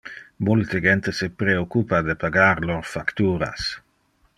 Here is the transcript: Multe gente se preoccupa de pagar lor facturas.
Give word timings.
Multe 0.47 0.81
gente 0.85 1.11
se 1.19 1.29
preoccupa 1.41 2.01
de 2.09 2.17
pagar 2.25 2.57
lor 2.71 2.85
facturas. 2.97 3.63